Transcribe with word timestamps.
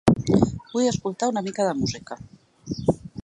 Vull 0.71 0.87
escoltar 0.91 1.29
una 1.33 1.45
mica 1.49 1.67
de 1.69 1.75
música. 1.83 2.17